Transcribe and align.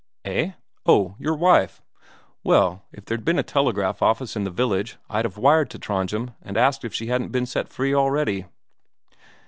"Eh? 0.25 0.53
Oh, 0.87 1.13
your 1.19 1.35
wife! 1.35 1.83
Well, 2.43 2.81
if 2.91 3.05
there'd 3.05 3.23
been 3.23 3.37
a 3.37 3.43
telegraph 3.43 4.01
office 4.01 4.35
in 4.35 4.45
the 4.45 4.49
village, 4.49 4.97
I'd 5.11 5.25
have 5.25 5.37
wired 5.37 5.69
to 5.69 5.77
Trondhjem 5.77 6.33
and 6.41 6.57
asked 6.57 6.83
if 6.83 6.91
she 6.95 7.05
hadn't 7.05 7.31
been 7.31 7.45
set 7.45 7.67
free 7.69 7.93
already." 7.93 8.45